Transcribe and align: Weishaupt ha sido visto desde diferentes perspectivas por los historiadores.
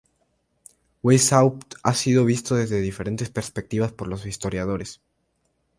Weishaupt 1.03 1.75
ha 1.83 1.93
sido 1.93 2.25
visto 2.25 2.55
desde 2.55 2.81
diferentes 2.81 3.29
perspectivas 3.29 3.91
por 3.91 4.07
los 4.07 4.25
historiadores. 4.25 4.99